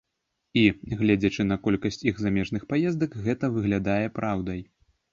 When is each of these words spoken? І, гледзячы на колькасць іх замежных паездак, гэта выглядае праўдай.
І, 0.61 0.63
гледзячы 1.01 1.41
на 1.51 1.59
колькасць 1.69 2.03
іх 2.13 2.23
замежных 2.23 2.67
паездак, 2.75 3.17
гэта 3.31 3.55
выглядае 3.55 4.03
праўдай. 4.21 4.69